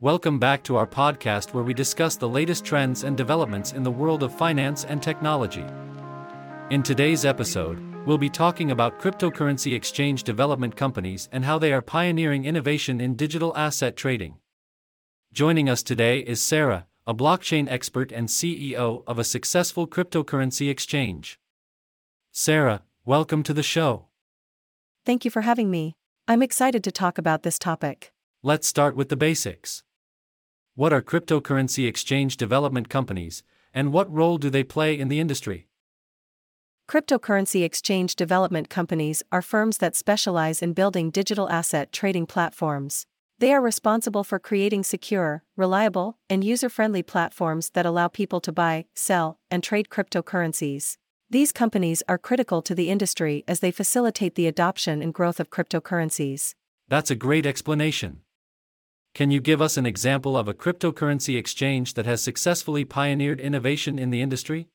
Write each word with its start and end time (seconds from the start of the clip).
Welcome 0.00 0.38
back 0.38 0.62
to 0.62 0.76
our 0.76 0.86
podcast 0.86 1.52
where 1.52 1.64
we 1.64 1.74
discuss 1.74 2.14
the 2.14 2.28
latest 2.28 2.64
trends 2.64 3.02
and 3.02 3.16
developments 3.16 3.72
in 3.72 3.82
the 3.82 3.90
world 3.90 4.22
of 4.22 4.32
finance 4.32 4.84
and 4.84 5.02
technology. 5.02 5.64
In 6.70 6.84
today's 6.84 7.24
episode, 7.24 7.80
we'll 8.06 8.16
be 8.16 8.30
talking 8.30 8.70
about 8.70 9.00
cryptocurrency 9.00 9.74
exchange 9.74 10.22
development 10.22 10.76
companies 10.76 11.28
and 11.32 11.44
how 11.44 11.58
they 11.58 11.72
are 11.72 11.82
pioneering 11.82 12.44
innovation 12.44 13.00
in 13.00 13.16
digital 13.16 13.52
asset 13.56 13.96
trading. 13.96 14.36
Joining 15.32 15.68
us 15.68 15.82
today 15.82 16.20
is 16.20 16.40
Sarah, 16.40 16.86
a 17.04 17.12
blockchain 17.12 17.68
expert 17.68 18.12
and 18.12 18.28
CEO 18.28 19.02
of 19.04 19.18
a 19.18 19.24
successful 19.24 19.88
cryptocurrency 19.88 20.70
exchange. 20.70 21.40
Sarah, 22.30 22.82
welcome 23.04 23.42
to 23.42 23.52
the 23.52 23.64
show. 23.64 24.06
Thank 25.04 25.24
you 25.24 25.32
for 25.32 25.40
having 25.40 25.72
me. 25.72 25.96
I'm 26.28 26.40
excited 26.40 26.84
to 26.84 26.92
talk 26.92 27.18
about 27.18 27.42
this 27.42 27.58
topic. 27.58 28.12
Let's 28.44 28.68
start 28.68 28.94
with 28.94 29.08
the 29.08 29.16
basics. 29.16 29.82
What 30.78 30.92
are 30.92 31.02
cryptocurrency 31.02 31.88
exchange 31.88 32.36
development 32.36 32.88
companies, 32.88 33.42
and 33.74 33.92
what 33.92 34.08
role 34.14 34.38
do 34.38 34.48
they 34.48 34.62
play 34.62 34.96
in 34.96 35.08
the 35.08 35.18
industry? 35.18 35.66
Cryptocurrency 36.88 37.64
exchange 37.64 38.14
development 38.14 38.70
companies 38.70 39.24
are 39.32 39.42
firms 39.42 39.78
that 39.78 39.96
specialize 39.96 40.62
in 40.62 40.74
building 40.74 41.10
digital 41.10 41.50
asset 41.50 41.90
trading 41.90 42.26
platforms. 42.26 43.06
They 43.40 43.52
are 43.52 43.60
responsible 43.60 44.22
for 44.22 44.38
creating 44.38 44.84
secure, 44.84 45.42
reliable, 45.56 46.16
and 46.30 46.44
user 46.44 46.68
friendly 46.68 47.02
platforms 47.02 47.70
that 47.70 47.84
allow 47.84 48.06
people 48.06 48.40
to 48.42 48.52
buy, 48.52 48.84
sell, 48.94 49.40
and 49.50 49.64
trade 49.64 49.88
cryptocurrencies. 49.88 50.96
These 51.28 51.50
companies 51.50 52.04
are 52.08 52.18
critical 52.18 52.62
to 52.62 52.76
the 52.76 52.88
industry 52.88 53.42
as 53.48 53.58
they 53.58 53.72
facilitate 53.72 54.36
the 54.36 54.46
adoption 54.46 55.02
and 55.02 55.12
growth 55.12 55.40
of 55.40 55.50
cryptocurrencies. 55.50 56.54
That's 56.86 57.10
a 57.10 57.16
great 57.16 57.46
explanation. 57.46 58.20
Can 59.18 59.32
you 59.32 59.40
give 59.40 59.60
us 59.60 59.76
an 59.76 59.84
example 59.84 60.36
of 60.36 60.46
a 60.46 60.54
cryptocurrency 60.54 61.36
exchange 61.36 61.94
that 61.94 62.06
has 62.06 62.22
successfully 62.22 62.84
pioneered 62.84 63.40
innovation 63.40 63.98
in 63.98 64.10
the 64.10 64.22
industry? 64.22 64.68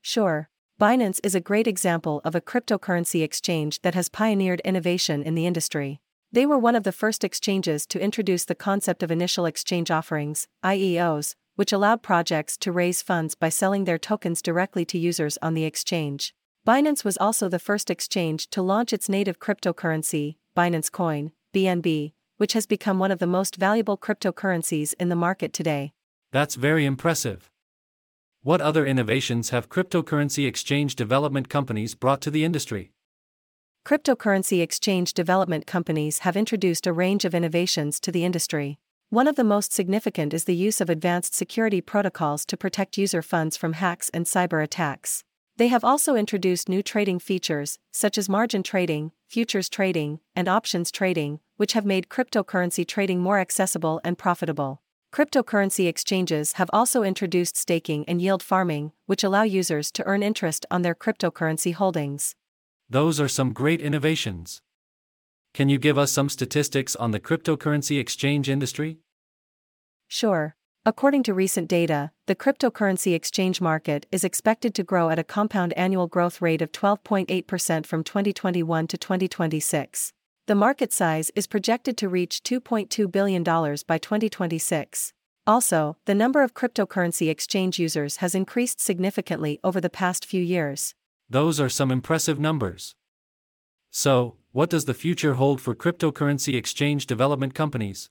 Sure. 0.00 0.48
Binance 0.80 1.20
is 1.22 1.34
a 1.34 1.42
great 1.42 1.66
example 1.66 2.22
of 2.24 2.34
a 2.34 2.40
cryptocurrency 2.40 3.22
exchange 3.22 3.82
that 3.82 3.94
has 3.94 4.08
pioneered 4.08 4.60
innovation 4.60 5.22
in 5.22 5.34
the 5.34 5.44
industry. 5.44 6.00
They 6.32 6.46
were 6.46 6.56
one 6.56 6.74
of 6.74 6.84
the 6.84 6.90
first 6.90 7.22
exchanges 7.22 7.86
to 7.88 8.00
introduce 8.00 8.46
the 8.46 8.54
concept 8.54 9.02
of 9.02 9.10
initial 9.10 9.44
exchange 9.44 9.90
offerings, 9.90 10.48
IEOs, 10.64 11.34
which 11.56 11.70
allowed 11.70 12.02
projects 12.02 12.56
to 12.60 12.72
raise 12.72 13.02
funds 13.02 13.34
by 13.34 13.50
selling 13.50 13.84
their 13.84 13.98
tokens 13.98 14.40
directly 14.40 14.86
to 14.86 14.98
users 14.98 15.36
on 15.42 15.52
the 15.52 15.64
exchange. 15.64 16.32
Binance 16.66 17.04
was 17.04 17.18
also 17.18 17.46
the 17.46 17.58
first 17.58 17.90
exchange 17.90 18.48
to 18.52 18.62
launch 18.62 18.94
its 18.94 19.10
native 19.10 19.38
cryptocurrency, 19.38 20.36
Binance 20.56 20.90
Coin, 20.90 21.32
BNB, 21.54 22.14
which 22.40 22.54
has 22.54 22.64
become 22.64 22.98
one 22.98 23.10
of 23.10 23.18
the 23.18 23.26
most 23.26 23.56
valuable 23.56 23.98
cryptocurrencies 23.98 24.94
in 24.98 25.10
the 25.10 25.14
market 25.14 25.52
today. 25.52 25.92
That's 26.32 26.54
very 26.54 26.86
impressive. 26.86 27.50
What 28.42 28.62
other 28.62 28.86
innovations 28.86 29.50
have 29.50 29.68
cryptocurrency 29.68 30.46
exchange 30.46 30.96
development 30.96 31.50
companies 31.50 31.94
brought 31.94 32.22
to 32.22 32.30
the 32.30 32.42
industry? 32.42 32.92
Cryptocurrency 33.84 34.62
exchange 34.62 35.12
development 35.12 35.66
companies 35.66 36.20
have 36.20 36.34
introduced 36.34 36.86
a 36.86 36.94
range 36.94 37.26
of 37.26 37.34
innovations 37.34 38.00
to 38.00 38.10
the 38.10 38.24
industry. 38.24 38.78
One 39.10 39.28
of 39.28 39.36
the 39.36 39.44
most 39.44 39.74
significant 39.74 40.32
is 40.32 40.44
the 40.44 40.56
use 40.56 40.80
of 40.80 40.88
advanced 40.88 41.34
security 41.34 41.82
protocols 41.82 42.46
to 42.46 42.56
protect 42.56 42.96
user 42.96 43.20
funds 43.20 43.58
from 43.58 43.74
hacks 43.74 44.08
and 44.14 44.24
cyber 44.24 44.64
attacks. 44.64 45.24
They 45.58 45.68
have 45.68 45.84
also 45.84 46.14
introduced 46.14 46.70
new 46.70 46.82
trading 46.82 47.18
features, 47.18 47.78
such 47.92 48.16
as 48.16 48.30
margin 48.30 48.62
trading, 48.62 49.12
futures 49.28 49.68
trading, 49.68 50.20
and 50.34 50.48
options 50.48 50.90
trading, 50.90 51.40
which 51.60 51.74
have 51.74 51.84
made 51.84 52.08
cryptocurrency 52.08 52.88
trading 52.88 53.20
more 53.20 53.38
accessible 53.38 54.00
and 54.02 54.16
profitable. 54.16 54.80
Cryptocurrency 55.12 55.86
exchanges 55.86 56.54
have 56.54 56.70
also 56.72 57.02
introduced 57.02 57.54
staking 57.54 58.02
and 58.08 58.22
yield 58.22 58.42
farming, 58.42 58.92
which 59.04 59.22
allow 59.22 59.42
users 59.42 59.92
to 59.92 60.02
earn 60.06 60.22
interest 60.22 60.64
on 60.70 60.80
their 60.80 60.94
cryptocurrency 60.94 61.74
holdings. 61.74 62.34
Those 62.88 63.20
are 63.20 63.28
some 63.28 63.52
great 63.52 63.82
innovations. 63.82 64.62
Can 65.52 65.68
you 65.68 65.76
give 65.76 65.98
us 65.98 66.10
some 66.10 66.30
statistics 66.30 66.96
on 66.96 67.10
the 67.10 67.20
cryptocurrency 67.20 68.00
exchange 68.00 68.48
industry? 68.48 68.96
Sure. 70.08 70.56
According 70.86 71.24
to 71.24 71.34
recent 71.34 71.68
data, 71.68 72.12
the 72.26 72.34
cryptocurrency 72.34 73.14
exchange 73.14 73.60
market 73.60 74.06
is 74.10 74.24
expected 74.24 74.74
to 74.76 74.82
grow 74.82 75.10
at 75.10 75.18
a 75.18 75.24
compound 75.24 75.74
annual 75.74 76.06
growth 76.06 76.40
rate 76.40 76.62
of 76.62 76.72
12.8% 76.72 77.84
from 77.84 78.02
2021 78.02 78.86
to 78.86 78.96
2026. 78.96 80.14
The 80.50 80.56
market 80.56 80.92
size 80.92 81.30
is 81.36 81.46
projected 81.46 81.96
to 81.98 82.08
reach 82.08 82.42
$2.2 82.42 83.12
billion 83.12 83.44
by 83.44 83.98
2026. 83.98 85.12
Also, 85.46 85.96
the 86.06 86.14
number 86.16 86.42
of 86.42 86.54
cryptocurrency 86.54 87.30
exchange 87.30 87.78
users 87.78 88.16
has 88.16 88.34
increased 88.34 88.80
significantly 88.80 89.60
over 89.62 89.80
the 89.80 89.88
past 89.88 90.26
few 90.26 90.42
years. 90.42 90.96
Those 91.28 91.60
are 91.60 91.68
some 91.68 91.92
impressive 91.92 92.40
numbers. 92.40 92.96
So, 93.92 94.38
what 94.50 94.70
does 94.70 94.86
the 94.86 94.92
future 94.92 95.34
hold 95.34 95.60
for 95.60 95.72
cryptocurrency 95.72 96.56
exchange 96.56 97.06
development 97.06 97.54
companies? 97.54 98.10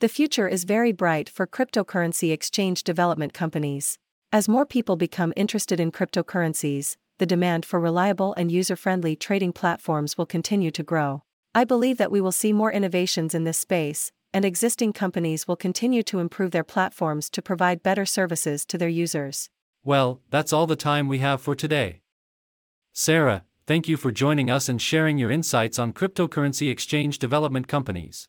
The 0.00 0.08
future 0.08 0.48
is 0.48 0.64
very 0.64 0.90
bright 0.90 1.28
for 1.28 1.46
cryptocurrency 1.46 2.32
exchange 2.32 2.82
development 2.82 3.34
companies. 3.34 4.00
As 4.32 4.48
more 4.48 4.66
people 4.66 4.96
become 4.96 5.32
interested 5.36 5.78
in 5.78 5.92
cryptocurrencies, 5.92 6.96
the 7.18 7.24
demand 7.24 7.64
for 7.64 7.78
reliable 7.78 8.34
and 8.36 8.50
user 8.50 8.74
friendly 8.74 9.14
trading 9.14 9.52
platforms 9.52 10.18
will 10.18 10.26
continue 10.26 10.72
to 10.72 10.82
grow. 10.82 11.22
I 11.56 11.64
believe 11.64 11.98
that 11.98 12.12
we 12.12 12.20
will 12.20 12.30
see 12.30 12.52
more 12.52 12.70
innovations 12.70 13.34
in 13.34 13.42
this 13.42 13.58
space, 13.58 14.12
and 14.32 14.44
existing 14.44 14.92
companies 14.92 15.48
will 15.48 15.56
continue 15.56 16.04
to 16.04 16.20
improve 16.20 16.52
their 16.52 16.62
platforms 16.62 17.28
to 17.30 17.42
provide 17.42 17.82
better 17.82 18.06
services 18.06 18.64
to 18.66 18.78
their 18.78 18.88
users. 18.88 19.50
Well, 19.82 20.20
that's 20.30 20.52
all 20.52 20.68
the 20.68 20.76
time 20.76 21.08
we 21.08 21.18
have 21.18 21.40
for 21.40 21.56
today. 21.56 22.02
Sarah, 22.92 23.42
Thank 23.66 23.88
you 23.88 23.96
for 23.96 24.12
joining 24.12 24.48
us 24.48 24.68
and 24.68 24.80
sharing 24.80 25.18
your 25.18 25.32
insights 25.32 25.76
on 25.76 25.92
cryptocurrency 25.92 26.70
exchange 26.70 27.18
development 27.18 27.66
companies. 27.66 28.28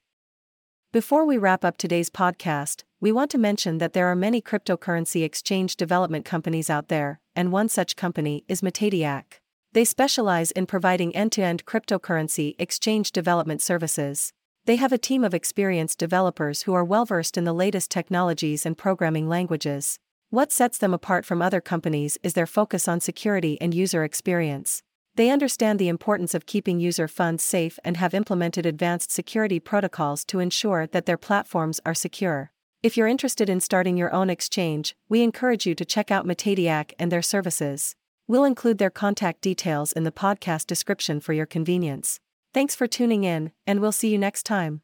Before 0.92 1.26
we 1.26 1.38
wrap 1.38 1.64
up 1.64 1.78
today's 1.78 2.09
podcast, 2.09 2.86
we 3.00 3.12
want 3.12 3.30
to 3.32 3.38
mention 3.38 3.78
that 3.78 3.94
there 3.94 4.08
are 4.08 4.16
many 4.16 4.42
cryptocurrency 4.42 5.24
exchange 5.24 5.76
development 5.76 6.26
companies 6.26 6.72
out 6.72 6.88
there, 6.88 7.20
and 7.36 7.52
one 7.52 7.70
such 7.70 7.96
company 7.96 8.46
is 8.48 8.62
Metadiac. 8.62 9.42
They 9.78 9.86
specialize 9.86 10.50
in 10.50 10.66
providing 10.66 11.16
end 11.16 11.34
to 11.34 11.44
end 11.44 11.68
cryptocurrency 11.68 12.56
exchange 12.58 13.12
development 13.12 13.62
services. 13.62 14.34
They 14.66 14.78
have 14.78 14.92
a 14.92 14.98
team 14.98 15.24
of 15.24 15.36
experienced 15.36 16.00
developers 16.00 16.64
who 16.64 16.74
are 16.74 16.84
well 16.84 17.06
versed 17.06 17.38
in 17.38 17.44
the 17.44 17.54
latest 17.54 17.92
technologies 17.92 18.66
and 18.66 18.76
programming 18.76 19.30
languages. 19.30 20.00
What 20.32 20.52
sets 20.52 20.80
them 20.80 20.96
apart 20.96 21.28
from 21.28 21.44
other 21.44 21.62
companies 21.62 22.18
is 22.24 22.34
their 22.34 22.48
focus 22.48 22.88
on 22.88 23.02
security 23.02 23.62
and 23.62 23.72
user 23.72 24.04
experience. 24.04 24.82
They 25.14 25.30
understand 25.30 25.78
the 25.78 25.90
importance 25.90 26.34
of 26.34 26.48
keeping 26.48 26.80
user 26.80 27.08
funds 27.08 27.44
safe 27.44 27.78
and 27.84 27.98
have 27.98 28.16
implemented 28.16 28.66
advanced 28.66 29.12
security 29.12 29.59
protocols 29.59 30.26
to 30.26 30.40
ensure 30.40 30.88
that 30.88 31.06
their 31.06 31.18
platforms 31.20 31.80
are 31.86 31.94
secure. 31.94 32.52
If 32.82 32.98
you're 32.98 33.06
interested 33.06 33.48
in 33.48 33.59
starting 33.59 33.96
your 33.96 34.12
own 34.12 34.32
exchange, 34.32 34.96
we 35.08 35.22
encourage 35.22 35.68
you 35.68 35.76
to 35.76 35.86
check 35.86 36.09
out 36.09 36.26
Metadiac 36.26 36.94
and 36.98 37.12
their 37.12 37.22
services. 37.22 37.96
We'll 38.28 38.44
include 38.44 38.78
their 38.78 38.90
contact 38.90 39.42
details 39.42 39.94
in 39.94 40.04
the 40.04 40.12
podcast 40.12 40.68
description 40.68 41.22
for 41.22 41.34
your 41.34 41.46
convenience. 41.46 42.20
Thanks 42.54 42.76
for 42.76 42.88
tuning 42.88 43.24
in, 43.24 43.52
and 43.66 43.80
we'll 43.80 43.92
see 43.92 44.10
you 44.10 44.18
next 44.18 44.44
time. 44.44 44.82